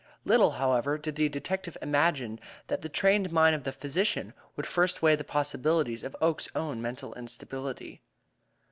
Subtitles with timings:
[0.25, 5.03] Little, however, did the detective imagine that the trained mind of the physician would first
[5.03, 8.01] weigh the possibilities of Oakes's own mental instability.